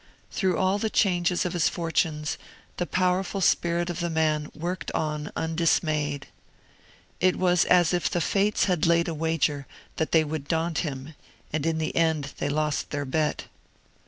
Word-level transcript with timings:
Through 0.31 0.57
all 0.57 0.79
the 0.79 0.89
changes 0.89 1.45
of 1.45 1.53
his 1.53 1.69
fortunes 1.69 2.39
the 2.77 2.87
powerful 2.87 3.39
spirit 3.39 3.87
of 3.87 3.99
the 3.99 4.09
man 4.09 4.49
worked 4.55 4.91
on 4.93 5.31
undismayed. 5.35 6.25
It 7.19 7.35
was 7.35 7.65
as 7.65 7.93
if 7.93 8.09
the 8.09 8.19
Fates 8.19 8.63
had 8.65 8.87
laid 8.87 9.07
a 9.07 9.13
wager 9.13 9.67
that 9.97 10.11
they 10.11 10.23
would 10.23 10.47
daunt 10.47 10.79
him; 10.79 11.13
and 11.53 11.67
in 11.67 11.77
the 11.77 11.95
end 11.95 12.33
they 12.39 12.49
lost 12.49 12.89
their 12.89 13.05
bet. 13.05 13.43